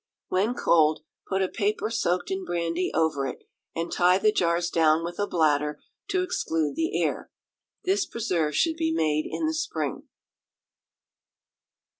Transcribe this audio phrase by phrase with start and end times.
[0.29, 3.43] When cold, put a paper soaked in brandy over it,
[3.75, 7.29] and tie the jars down with a bladder to exclude the air.
[7.83, 10.07] This preserve should be made in the spring.